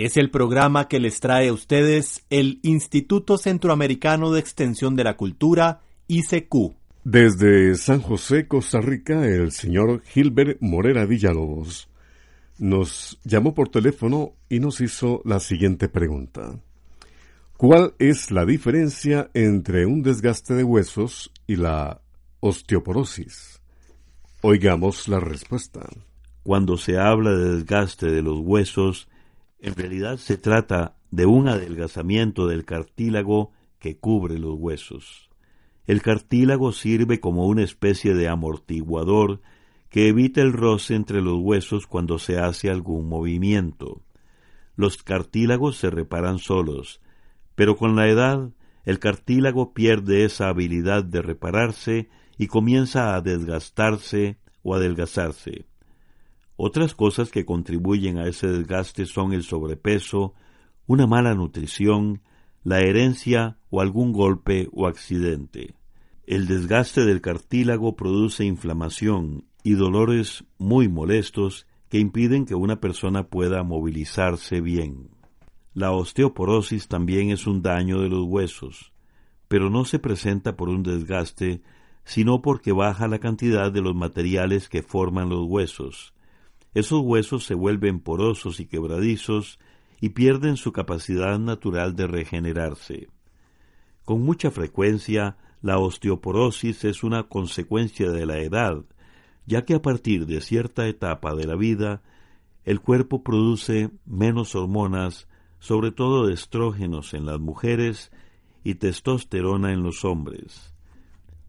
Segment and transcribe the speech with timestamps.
[0.00, 5.18] Es el programa que les trae a ustedes el Instituto Centroamericano de Extensión de la
[5.18, 6.72] Cultura, ICQ.
[7.04, 11.90] Desde San José, Costa Rica, el señor Gilbert Morera Villalobos
[12.58, 16.58] nos llamó por teléfono y nos hizo la siguiente pregunta.
[17.58, 22.00] ¿Cuál es la diferencia entre un desgaste de huesos y la
[22.40, 23.60] osteoporosis?
[24.40, 25.86] Oigamos la respuesta.
[26.42, 29.06] Cuando se habla de desgaste de los huesos,
[29.62, 35.30] en realidad se trata de un adelgazamiento del cartílago que cubre los huesos.
[35.86, 39.40] El cartílago sirve como una especie de amortiguador
[39.88, 44.02] que evita el roce entre los huesos cuando se hace algún movimiento.
[44.76, 47.00] Los cartílagos se reparan solos,
[47.54, 48.50] pero con la edad
[48.84, 55.66] el cartílago pierde esa habilidad de repararse y comienza a desgastarse o adelgazarse.
[56.62, 60.34] Otras cosas que contribuyen a ese desgaste son el sobrepeso,
[60.86, 62.20] una mala nutrición,
[62.64, 65.74] la herencia o algún golpe o accidente.
[66.26, 73.28] El desgaste del cartílago produce inflamación y dolores muy molestos que impiden que una persona
[73.28, 75.08] pueda movilizarse bien.
[75.72, 78.92] La osteoporosis también es un daño de los huesos,
[79.48, 81.62] pero no se presenta por un desgaste,
[82.04, 86.12] sino porque baja la cantidad de los materiales que forman los huesos,
[86.74, 89.58] esos huesos se vuelven porosos y quebradizos
[90.00, 93.08] y pierden su capacidad natural de regenerarse.
[94.04, 98.84] Con mucha frecuencia, la osteoporosis es una consecuencia de la edad,
[99.46, 102.02] ya que a partir de cierta etapa de la vida,
[102.64, 108.10] el cuerpo produce menos hormonas, sobre todo de estrógenos en las mujeres
[108.64, 110.74] y testosterona en los hombres.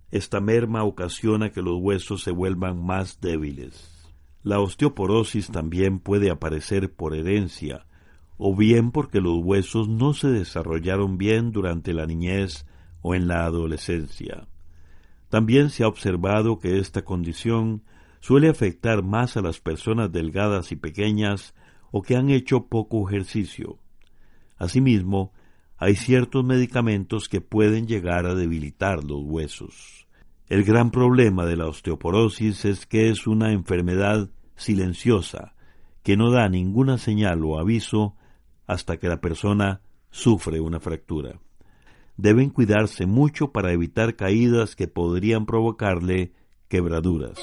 [0.10, 3.91] Esta merma ocasiona que los huesos se vuelvan más débiles.
[4.44, 7.86] La osteoporosis también puede aparecer por herencia,
[8.38, 12.66] o bien porque los huesos no se desarrollaron bien durante la niñez
[13.02, 14.48] o en la adolescencia.
[15.30, 17.84] También se ha observado que esta condición
[18.20, 21.54] suele afectar más a las personas delgadas y pequeñas
[21.92, 23.78] o que han hecho poco ejercicio.
[24.58, 25.34] Asimismo,
[25.78, 30.08] hay ciertos medicamentos que pueden llegar a debilitar los huesos.
[30.52, 35.56] El gran problema de la osteoporosis es que es una enfermedad silenciosa
[36.04, 38.18] que no da ninguna señal o aviso
[38.68, 39.80] hasta que la persona
[40.10, 41.40] sufre una fractura.
[42.18, 46.34] Deben cuidarse mucho para evitar caídas que podrían provocarle
[46.68, 47.40] quebraduras.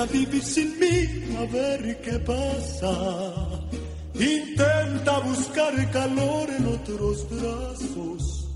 [0.00, 2.92] Intenta vivir sin mí, a ver qué pasa.
[4.14, 8.48] Intenta buscar calor en otros brazos.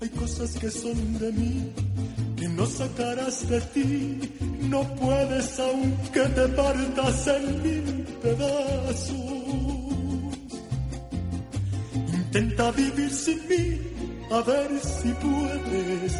[0.00, 1.72] Hay cosas que son de mí,
[2.36, 4.20] que no sacarás de ti.
[4.60, 9.16] No puedes aunque te partas en mil pedazos.
[12.14, 13.80] Intenta vivir sin mí,
[14.30, 16.14] a ver si puedes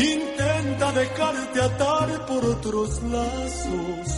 [0.00, 4.08] Intenta dejarte atar por otros lazos.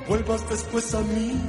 [0.00, 1.40] No vuelvas después a mí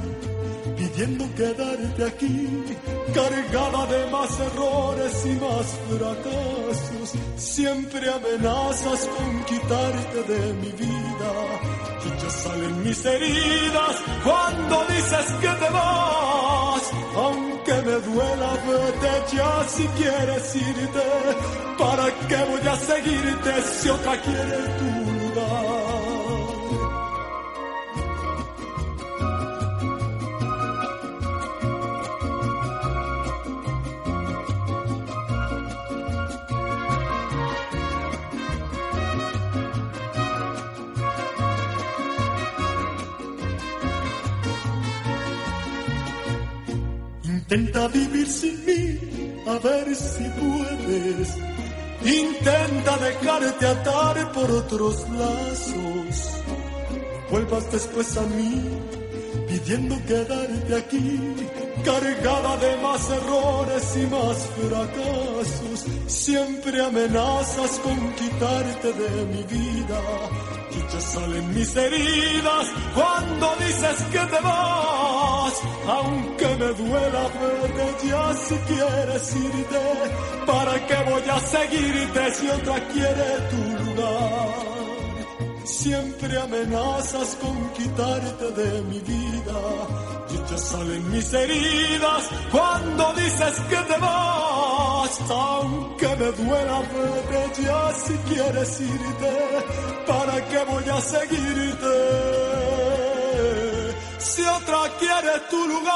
[0.76, 2.64] pidiendo quedarte aquí,
[3.12, 7.12] cargada de más errores y más fracasos.
[7.36, 11.32] Siempre amenazas con quitarte de mi vida.
[12.06, 16.63] Y ya salen mis heridas cuando dices que te vas
[17.16, 21.06] aunque me duela verte ya si quieres irte,
[21.78, 24.88] ¿para qué voy a seguirte si otra quiere tu
[25.20, 25.93] lugar?
[47.54, 48.98] Intenta vivir sin mí,
[49.46, 51.28] a ver si puedes.
[52.04, 56.42] Intenta dejarte atar por otros lazos.
[57.30, 58.60] Vuelvas después a mí,
[59.46, 61.20] pidiendo quedarte aquí,
[61.84, 65.86] cargada de más errores y más fracasos.
[66.08, 70.00] Siempre amenazas con quitarte de mi vida.
[70.72, 72.66] Y ya salen mis heridas
[72.96, 75.33] cuando dices que te vas.
[75.86, 79.84] Aunque me duela verte ya si quieres irte.
[80.46, 84.74] ¿Para qué voy a seguirte si otra quiere tu lugar?
[85.64, 89.60] Siempre amenazas con quitarte de mi vida.
[90.30, 95.20] Y ya salen mis heridas cuando dices que te vas.
[95.30, 99.32] Aunque me duela verte ya si quieres irte.
[100.06, 102.43] ¿Para qué voy a seguirte?
[104.34, 105.94] Si otra quiere tu lugar.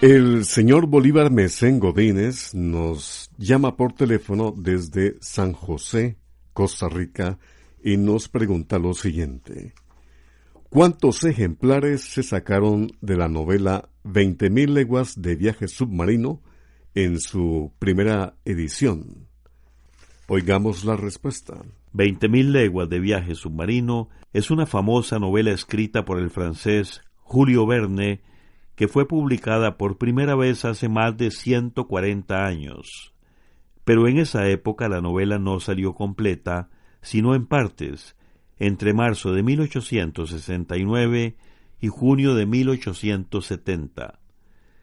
[0.00, 6.16] El señor Bolívar Mesén Godínez nos llama por teléfono desde San José,
[6.54, 7.38] Costa Rica,
[7.84, 9.74] y nos pregunta lo siguiente.
[10.70, 16.40] ¿Cuántos ejemplares se sacaron de la novela Veinte mil leguas de viaje submarino
[16.94, 19.28] en su primera edición?
[20.26, 21.62] Oigamos la respuesta.
[21.92, 27.66] Veinte mil leguas de viaje submarino es una famosa novela escrita por el francés Julio
[27.66, 28.22] Verne
[28.80, 33.12] que fue publicada por primera vez hace más de 140 años.
[33.84, 36.70] Pero en esa época la novela no salió completa,
[37.02, 38.16] sino en partes,
[38.58, 41.36] entre marzo de 1869
[41.78, 44.18] y junio de 1870.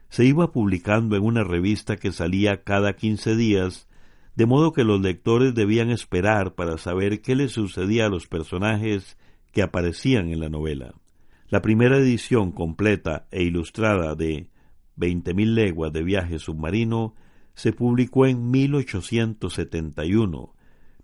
[0.09, 3.87] Se iba publicando en una revista que salía cada quince días,
[4.35, 9.17] de modo que los lectores debían esperar para saber qué le sucedía a los personajes
[9.51, 10.93] que aparecían en la novela.
[11.49, 14.49] La primera edición completa e ilustrada de
[14.97, 17.13] Veinte mil leguas de viaje submarino
[17.53, 20.55] se publicó en 1871,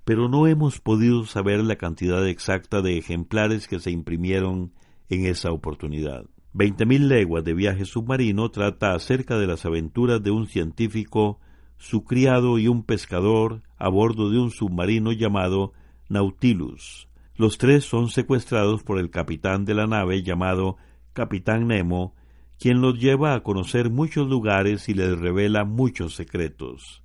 [0.03, 4.73] pero no hemos podido saber la cantidad exacta de ejemplares que se imprimieron
[5.09, 6.25] en esa oportunidad.
[6.55, 11.39] Veinte mil leguas de viaje submarino trata acerca de las aventuras de un científico,
[11.77, 15.73] su criado y un pescador a bordo de un submarino llamado
[16.09, 17.09] Nautilus.
[17.35, 20.77] Los tres son secuestrados por el capitán de la nave llamado
[21.13, 22.13] Capitán Nemo,
[22.59, 27.01] quien los lleva a conocer muchos lugares y les revela muchos secretos.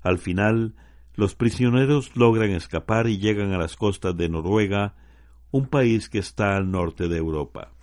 [0.00, 0.74] Al final,
[1.14, 4.94] los prisioneros logran escapar y llegan a las costas de Noruega,
[5.50, 7.75] un país que está al norte de Europa.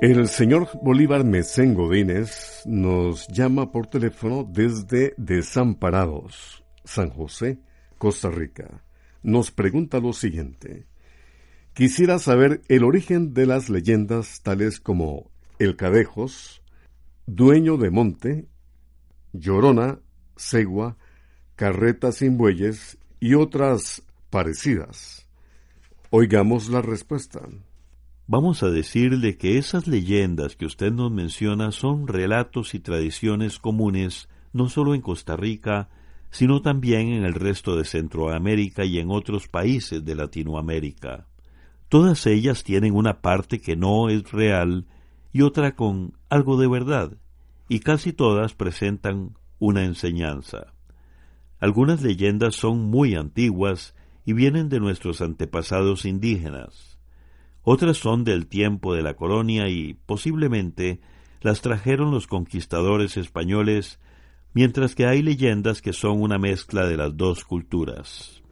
[0.00, 7.58] El señor Bolívar Mesén Godínez nos llama por teléfono desde Desamparados, San José,
[7.98, 8.84] Costa Rica.
[9.24, 10.86] Nos pregunta lo siguiente.
[11.74, 16.62] Quisiera saber el origen de las leyendas tales como El Cadejos,
[17.26, 18.46] Dueño de Monte,
[19.32, 19.98] Llorona,
[20.36, 20.96] Segua,
[21.56, 25.26] Carreta sin bueyes y otras parecidas.
[26.10, 27.40] Oigamos la respuesta.
[28.30, 34.28] Vamos a decirle que esas leyendas que usted nos menciona son relatos y tradiciones comunes
[34.52, 35.88] no solo en Costa Rica,
[36.30, 41.26] sino también en el resto de Centroamérica y en otros países de Latinoamérica.
[41.88, 44.84] Todas ellas tienen una parte que no es real
[45.32, 47.16] y otra con algo de verdad,
[47.66, 50.74] y casi todas presentan una enseñanza.
[51.60, 53.94] Algunas leyendas son muy antiguas
[54.26, 56.97] y vienen de nuestros antepasados indígenas.
[57.62, 61.00] Otras son del tiempo de la colonia y, posiblemente,
[61.40, 64.00] las trajeron los conquistadores españoles,
[64.54, 68.42] mientras que hay leyendas que son una mezcla de las dos culturas.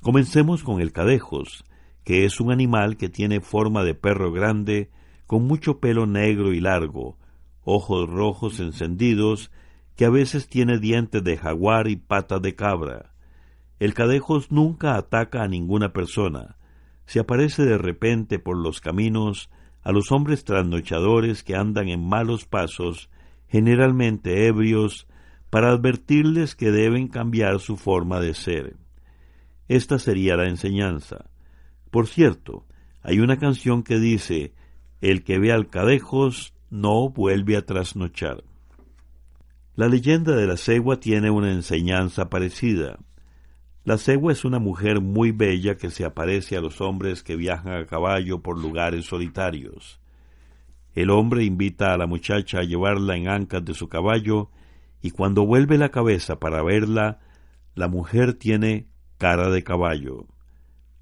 [0.00, 1.64] Comencemos con el cadejos,
[2.04, 4.90] que es un animal que tiene forma de perro grande,
[5.26, 7.18] con mucho pelo negro y largo,
[7.64, 9.50] ojos rojos encendidos,
[9.96, 13.14] que a veces tiene dientes de jaguar y patas de cabra.
[13.78, 16.56] El cadejos nunca ataca a ninguna persona,
[17.06, 19.50] se aparece de repente por los caminos
[19.82, 23.10] a los hombres trasnochadores que andan en malos pasos,
[23.48, 25.06] generalmente ebrios,
[25.50, 28.76] para advertirles que deben cambiar su forma de ser.
[29.68, 31.26] Esta sería la enseñanza.
[31.90, 32.64] Por cierto,
[33.02, 34.54] hay una canción que dice,
[35.00, 38.44] El que ve al cadejos no vuelve a trasnochar.
[39.74, 42.98] La leyenda de la cegua tiene una enseñanza parecida.
[43.84, 47.72] La cegua es una mujer muy bella que se aparece a los hombres que viajan
[47.72, 50.00] a caballo por lugares solitarios.
[50.94, 54.50] El hombre invita a la muchacha a llevarla en ancas de su caballo
[55.00, 57.18] y cuando vuelve la cabeza para verla,
[57.74, 58.86] la mujer tiene
[59.18, 60.26] cara de caballo.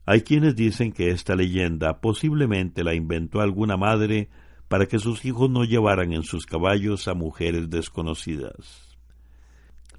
[0.06, 4.30] Hay quienes dicen que esta leyenda posiblemente la inventó alguna madre
[4.68, 8.89] para que sus hijos no llevaran en sus caballos a mujeres desconocidas.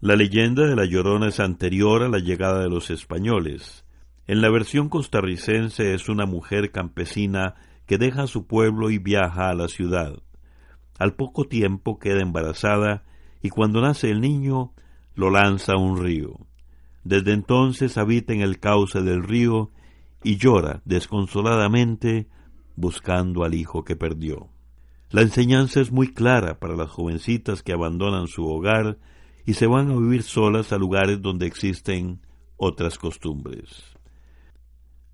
[0.01, 3.85] La leyenda de la Llorona es anterior a la llegada de los españoles.
[4.25, 7.53] En la versión costarricense es una mujer campesina
[7.85, 10.15] que deja su pueblo y viaja a la ciudad.
[10.97, 13.03] Al poco tiempo queda embarazada
[13.43, 14.73] y cuando nace el niño
[15.13, 16.47] lo lanza a un río.
[17.03, 19.69] Desde entonces habita en el cauce del río
[20.23, 22.27] y llora desconsoladamente
[22.75, 24.49] buscando al hijo que perdió.
[25.11, 28.97] La enseñanza es muy clara para las jovencitas que abandonan su hogar
[29.45, 32.21] y se van a vivir solas a lugares donde existen
[32.57, 33.95] otras costumbres.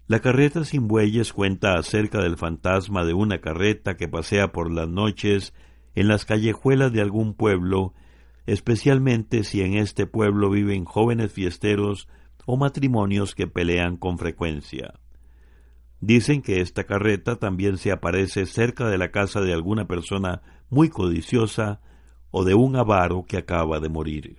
[0.07, 4.88] La carreta sin bueyes cuenta acerca del fantasma de una carreta que pasea por las
[4.88, 5.53] noches
[5.96, 7.93] en las callejuelas de algún pueblo,
[8.46, 12.07] especialmente si en este pueblo viven jóvenes fiesteros
[12.46, 14.93] o matrimonios que pelean con frecuencia.
[16.00, 20.89] Dicen que esta carreta también se aparece cerca de la casa de alguna persona muy
[20.89, 21.81] codiciosa
[22.31, 24.38] o de un avaro que acaba de morir.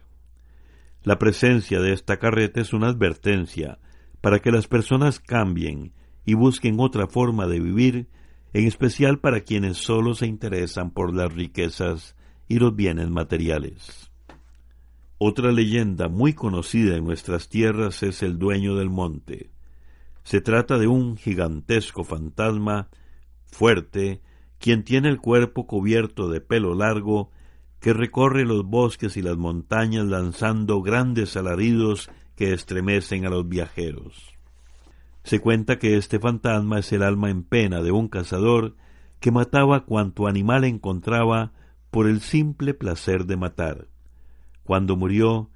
[1.03, 3.79] La presencia de esta carreta es una advertencia
[4.21, 5.93] para que las personas cambien
[6.25, 8.09] y busquen otra forma de vivir,
[8.53, 12.17] en especial para quienes solo se interesan por las riquezas
[12.49, 14.11] y los bienes materiales.
[15.19, 19.51] Otra leyenda muy conocida en nuestras tierras es el dueño del monte.
[20.23, 22.89] Se trata de un gigantesco fantasma
[23.47, 24.21] fuerte,
[24.59, 27.31] quien tiene el cuerpo cubierto de pelo largo
[27.81, 34.39] que recorre los bosques y las montañas lanzando grandes alaridos que estremecen a los viajeros.
[35.25, 38.77] Se cuenta que este fantasma es el alma en pena de un cazador
[39.21, 41.53] que mataba cuanto animal encontraba
[41.91, 43.89] por el simple placer de matar.
[44.65, 45.51] Cuando murió,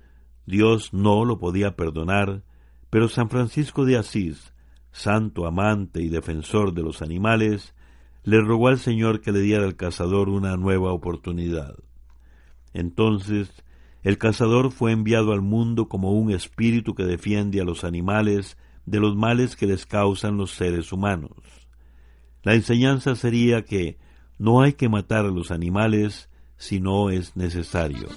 [0.47, 2.43] Dios no lo podía perdonar,
[2.91, 4.53] pero San Francisco de Asís,
[4.91, 7.75] santo amante y defensor de los animales,
[8.25, 11.77] le rogó al Señor que le diera al cazador una nueva oportunidad.
[12.73, 13.51] Entonces
[14.03, 18.99] el cazador fue enviado al mundo como un espíritu que defiende a los animales de
[18.99, 21.31] los males que les causan los seres humanos.
[22.43, 23.99] La enseñanza sería que
[24.39, 28.09] no hay que matar a los animales si no es necesario.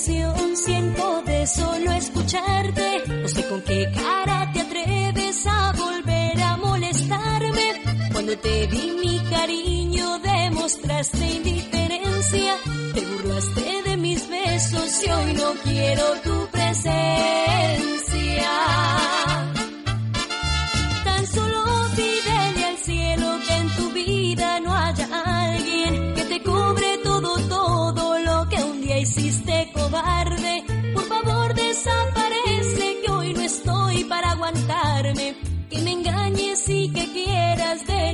[0.00, 3.02] Siento de solo escucharte.
[3.22, 7.82] No sé con qué cara te atreves a volver a molestarme.
[8.12, 12.56] Cuando te di mi cariño demostraste indiferencia.
[12.94, 17.00] Te burlaste de mis besos y hoy no quiero tu presencia.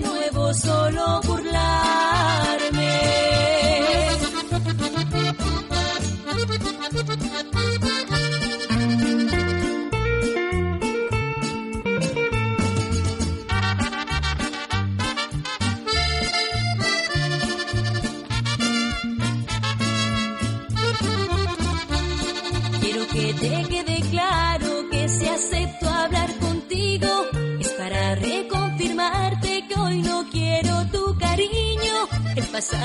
[0.00, 1.20] Nuevo solo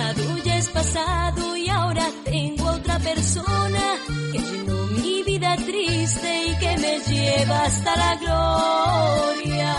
[0.02, 3.84] pasado ya es pasado y ahora tengo otra persona
[4.32, 9.76] que llenó mi vida triste y que me lleva hasta la gloria.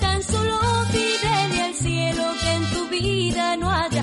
[0.00, 0.58] Tan solo
[0.92, 4.02] pídele al cielo que en tu vida no haya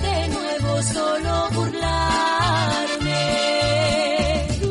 [0.00, 3.22] de nuevo solo burlarme.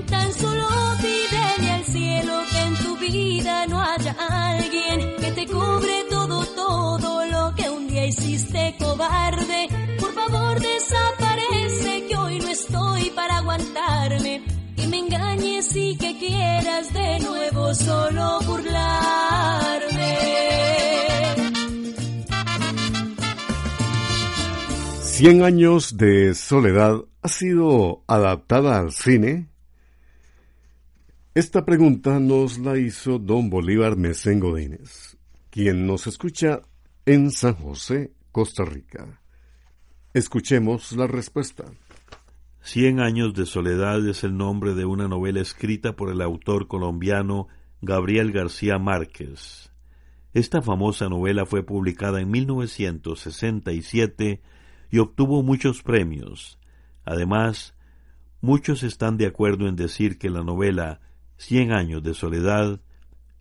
[0.09, 0.67] Tan solo
[1.01, 7.25] pídele al cielo que en tu vida no haya alguien que te cubre todo, todo
[7.25, 9.67] lo que un día hiciste cobarde.
[9.99, 14.43] Por favor desaparece que hoy no estoy para aguantarme.
[14.75, 18.52] Que me engañes y que quieras de nuevo solo burlarme.
[25.23, 29.47] Cien años de soledad ha sido adaptada al cine.
[31.33, 35.15] Esta pregunta nos la hizo don Bolívar Mesén Godínez,
[35.49, 36.63] quien nos escucha
[37.05, 39.21] en San José, Costa Rica.
[40.13, 41.71] Escuchemos la respuesta.
[42.59, 47.47] Cien años de soledad es el nombre de una novela escrita por el autor colombiano
[47.81, 49.71] Gabriel García Márquez.
[50.33, 54.41] Esta famosa novela fue publicada en 1967
[54.93, 56.59] y obtuvo muchos premios.
[57.03, 57.73] Además,
[58.41, 61.01] muchos están de acuerdo en decir que la novela
[61.35, 62.79] Cien años de soledad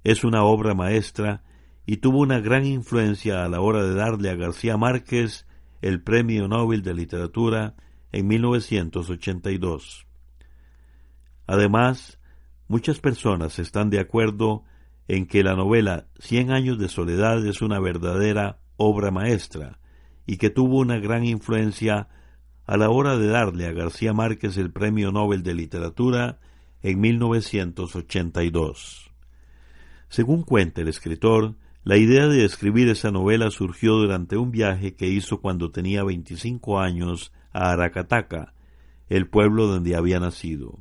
[0.03, 1.45] es una obra maestra
[1.85, 5.47] y tuvo una gran influencia a la hora de darle a García Márquez
[5.83, 7.75] el Premio Nobel de Literatura
[8.13, 10.07] en 1982.
[11.47, 12.19] Además,
[12.67, 14.65] muchas personas están de acuerdo
[15.07, 19.82] en que la novela Cien años de soledad es una verdadera obra maestra
[20.33, 22.09] y que tuvo una gran influencia
[22.65, 26.39] a la hora de darle a García Márquez el Premio Nobel de Literatura
[26.81, 29.11] en 1982.
[30.09, 35.07] Según cuenta el escritor, la idea de escribir esa novela surgió durante un viaje que
[35.07, 38.55] hizo cuando tenía 25 años a Aracataca,
[39.11, 40.79] el pueblo donde había nacido.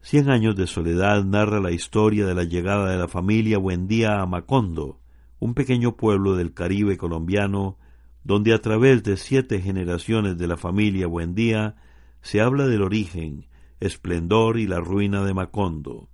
[0.00, 4.26] Cien años de soledad narra la historia de la llegada de la familia Buendía a
[4.26, 4.98] Macondo,
[5.38, 7.78] un pequeño pueblo del Caribe colombiano,
[8.26, 11.76] donde a través de siete generaciones de la familia Buendía
[12.22, 13.46] se habla del origen,
[13.80, 16.08] esplendor y la ruina de Macondo.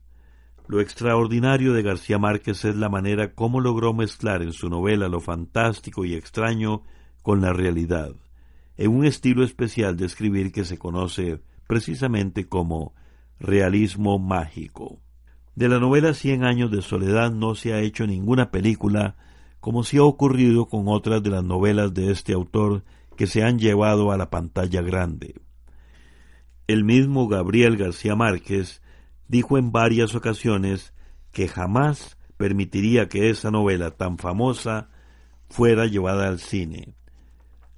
[0.69, 5.21] Lo extraordinario de García Márquez es la manera como logró mezclar en su novela lo
[5.21, 6.83] fantástico y extraño
[7.23, 8.15] con la realidad
[8.77, 12.95] en un estilo especial de escribir que se conoce precisamente como
[13.39, 15.01] realismo mágico.
[15.55, 19.17] De la novela Cien años de soledad no se ha hecho ninguna película,
[19.63, 22.83] como si ha ocurrido con otras de las novelas de este autor
[23.17, 25.37] que se han llevado a la pantalla grande.
[26.67, 28.83] El mismo Gabriel García Márquez
[29.29, 30.95] dijo en varias ocasiones
[31.31, 34.91] que jamás permitiría que esa novela tan famosa
[35.49, 36.97] fuera llevada al cine.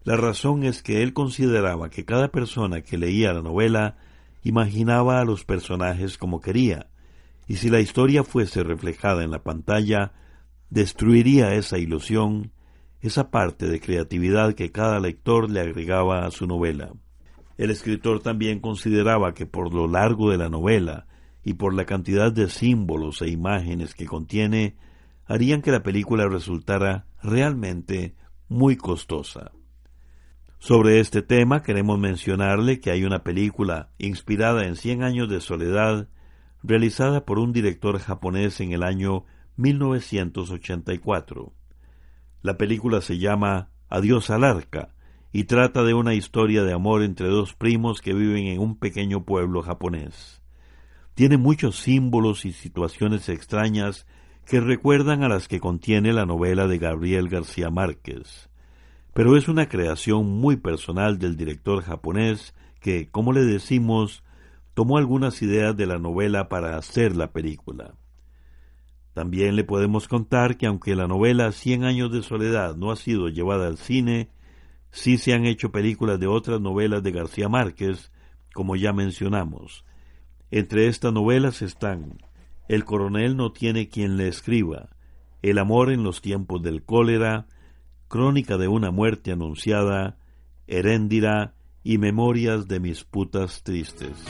[0.05, 3.99] La razón es que él consideraba que cada persona que leía la novela
[4.42, 6.87] imaginaba a los personajes como quería,
[7.47, 10.12] y si la historia fuese reflejada en la pantalla,
[10.70, 12.53] destruiría esa ilusión,
[13.00, 16.92] esa parte de creatividad que cada lector le agregaba a su novela.
[17.57, 21.07] El escritor también consideraba que por lo largo de la novela
[21.44, 24.77] y por la cantidad de símbolos e imágenes que contiene,
[25.27, 28.14] harían que la película resultara realmente
[28.48, 29.53] muy costosa.
[30.59, 36.09] Sobre este tema queremos mencionarle que hay una película inspirada en Cien años de soledad
[36.62, 39.24] realizada por un director japonés en el año
[39.57, 41.53] 1984.
[42.43, 44.95] La película se llama Adiós al arca
[45.33, 49.25] y trata de una historia de amor entre dos primos que viven en un pequeño
[49.25, 50.43] pueblo japonés.
[51.14, 54.07] Tiene muchos símbolos y situaciones extrañas
[54.47, 58.49] que recuerdan a las que contiene la novela de Gabriel García Márquez
[59.14, 64.25] pero es una creación muy personal del director japonés que, como le decimos,
[64.75, 67.95] tomó algunas ideas de la novela para hacer la película.
[69.14, 73.29] También le podemos contar que aunque la novela Cien años de soledad no ha sido
[73.29, 74.29] llevada al cine,
[74.90, 78.11] sí se han hecho películas de otras novelas de García Márquez,
[78.53, 79.85] como ya mencionamos.
[80.50, 82.18] Entre estas novelas están
[82.68, 84.90] El coronel no tiene quien le escriba,
[85.42, 87.46] El amor en los tiempos del cólera,
[88.09, 90.18] Crónica de una muerte anunciada,
[90.66, 94.24] Heréndira y Memorias de mis putas tristes.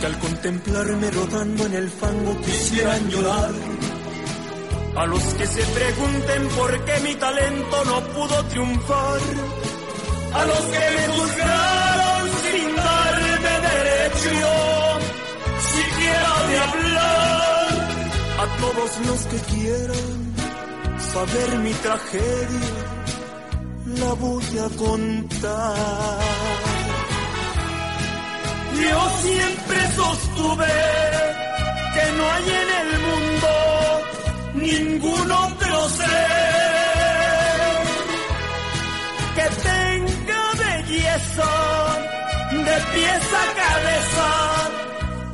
[0.00, 3.52] Que al contemplarme rodando en el fango quisieran llorar
[4.96, 9.20] a los que se pregunten por qué mi talento no pudo triunfar.
[10.32, 14.30] A los que me juzgaron sin darme derecho
[15.74, 17.70] siquiera de hablar.
[18.38, 20.18] A todos los que quieran
[21.12, 22.70] saber mi tragedia,
[23.98, 26.69] la voy a contar.
[28.88, 30.72] Yo siempre sostuve
[31.94, 33.50] que no hay en el mundo
[34.54, 36.60] ningún otro ser
[39.36, 41.50] que tenga belleza
[42.52, 44.28] de pies a cabeza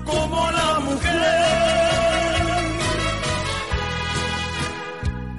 [0.04, 1.66] como la mujer.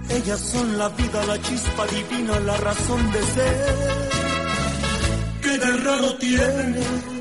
[0.10, 3.76] Ellas son la vida, la chispa divina, la razón de ser.
[5.42, 7.17] Que de raro tiene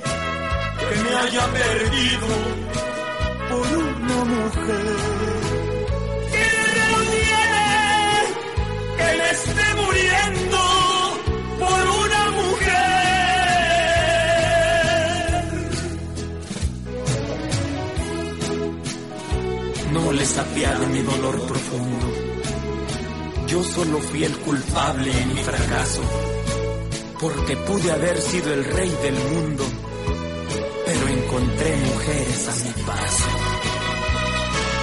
[0.89, 2.29] que me haya perdido
[3.51, 4.87] por una mujer.
[6.33, 6.67] Tiene
[8.97, 10.61] que me esté muriendo
[11.59, 12.87] por una mujer.
[19.93, 22.07] No les apiade mi dolor profundo.
[23.47, 26.03] Yo solo fui el culpable en mi fracaso,
[27.21, 29.65] porque pude haber sido el rey del mundo,
[31.37, 33.29] encontré mujeres a mi paso.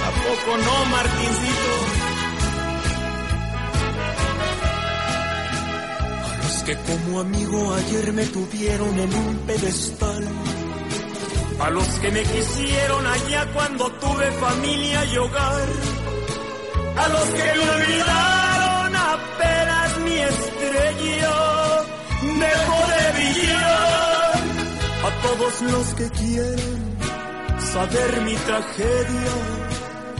[0.06, 1.74] ¿A poco no, Martincito?
[6.24, 10.28] A los que como amigo ayer me tuvieron en un pedestal.
[11.60, 15.68] A los que me quisieron allá cuando tuve familia y hogar.
[16.96, 21.84] A los que me olvidaron apenas mi estrella
[22.22, 23.93] dejó de brillar.
[25.22, 26.96] Todos los que quieren
[27.58, 29.34] saber mi tragedia,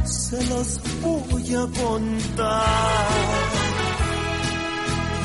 [0.04, 3.07] se las voy a contar.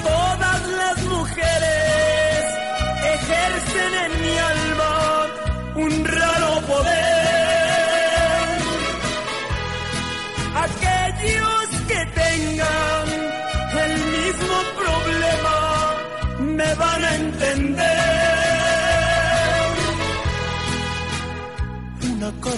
[0.03, 2.43] Todas las mujeres
[3.15, 5.27] ejercen en mi alma
[5.75, 6.38] un raro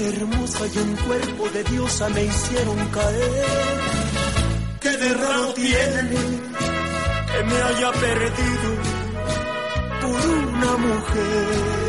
[0.08, 3.46] hermosa y un cuerpo de diosa me hicieron caer.
[4.80, 6.18] Que de raro tiene
[7.32, 8.70] que me haya perdido
[10.02, 11.81] por una mujer.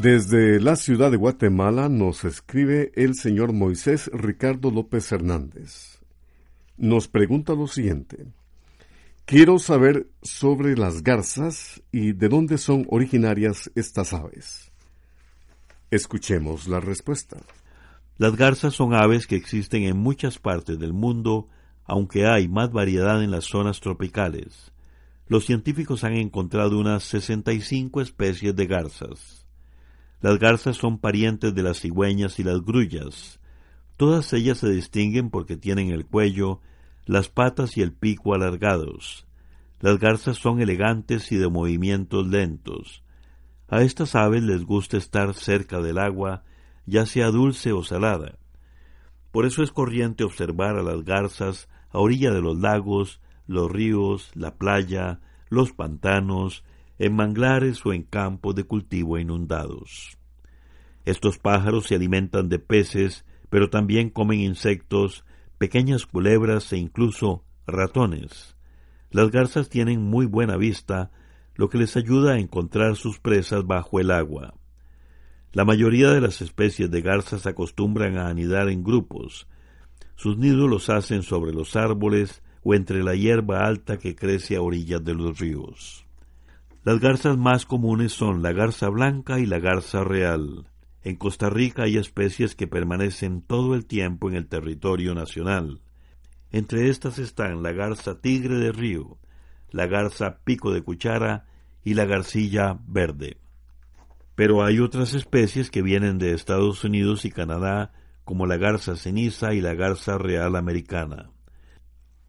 [0.00, 5.98] Desde la ciudad de Guatemala nos escribe el señor Moisés Ricardo López Hernández.
[6.76, 8.28] Nos pregunta lo siguiente.
[9.24, 14.70] Quiero saber sobre las garzas y de dónde son originarias estas aves.
[15.90, 17.38] Escuchemos la respuesta.
[18.18, 21.48] Las garzas son aves que existen en muchas partes del mundo,
[21.84, 24.70] aunque hay más variedad en las zonas tropicales.
[25.26, 29.47] Los científicos han encontrado unas 65 especies de garzas.
[30.20, 33.40] Las garzas son parientes de las cigüeñas y las grullas.
[33.96, 36.60] Todas ellas se distinguen porque tienen el cuello,
[37.06, 39.26] las patas y el pico alargados.
[39.80, 43.04] Las garzas son elegantes y de movimientos lentos.
[43.68, 46.42] A estas aves les gusta estar cerca del agua,
[46.86, 48.38] ya sea dulce o salada.
[49.30, 54.30] Por eso es corriente observar a las garzas a orilla de los lagos, los ríos,
[54.34, 56.64] la playa, los pantanos,
[56.98, 60.18] en manglares o en campos de cultivo inundados.
[61.04, 65.24] Estos pájaros se alimentan de peces, pero también comen insectos,
[65.56, 68.56] pequeñas culebras e incluso ratones.
[69.10, 71.10] Las garzas tienen muy buena vista,
[71.54, 74.54] lo que les ayuda a encontrar sus presas bajo el agua.
[75.52, 79.48] La mayoría de las especies de garzas acostumbran a anidar en grupos.
[80.14, 84.62] Sus nidos los hacen sobre los árboles o entre la hierba alta que crece a
[84.62, 86.07] orillas de los ríos.
[86.88, 90.70] Las garzas más comunes son la garza blanca y la garza real.
[91.02, 95.82] En Costa Rica hay especies que permanecen todo el tiempo en el territorio nacional.
[96.50, 99.18] Entre estas están la garza tigre de río,
[99.70, 101.44] la garza pico de cuchara
[101.84, 103.36] y la garcilla verde.
[104.34, 107.92] Pero hay otras especies que vienen de Estados Unidos y Canadá,
[108.24, 111.32] como la garza ceniza y la garza real americana.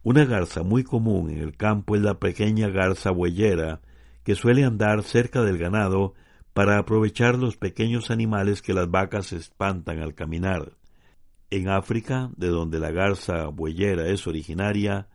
[0.02, 3.80] Una garza muy común en el campo es la pequeña garza bueyera,
[4.30, 6.14] que suele andar cerca del ganado
[6.52, 10.76] para aprovechar los pequeños animales que las vacas espantan al caminar.
[11.50, 15.08] En África, de donde la garza bueyera es originaria,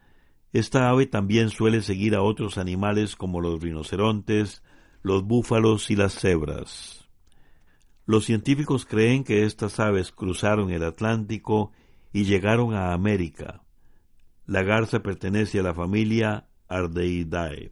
[0.51, 4.63] esta ave también suele seguir a otros animales como los rinocerontes,
[5.01, 7.07] los búfalos y las cebras.
[8.05, 11.71] Los científicos creen que estas aves cruzaron el Atlántico
[12.11, 13.63] y llegaron a América.
[14.45, 17.71] La garza pertenece a la familia Ardeidae.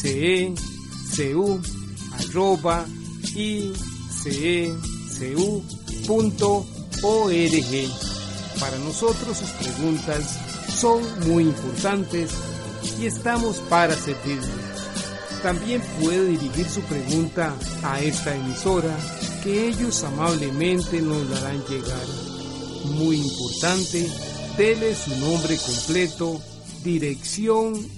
[0.00, 0.54] c
[1.18, 1.60] e u
[2.12, 2.86] arroba
[7.02, 7.90] org
[8.60, 10.38] Para nosotros sus preguntas
[10.80, 12.30] son muy importantes
[13.00, 14.48] y estamos para servirle.
[15.42, 18.96] También puede dirigir su pregunta a esta emisora
[19.42, 22.06] que ellos amablemente nos la harán llegar.
[22.84, 24.08] Muy importante,
[24.56, 26.40] dele su nombre completo,
[26.84, 27.97] dirección